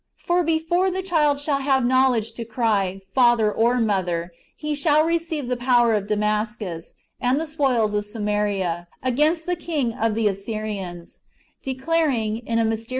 [0.27, 4.33] "For before the child shall have knowledge to cry, Father or mother.
[4.55, 9.93] He shall receive the power of Damascus, and the spoils of Samaria, against the king
[9.93, 11.19] of the Assyrians;"^
[11.63, 12.89] declaring, in a mysterious * Luke i.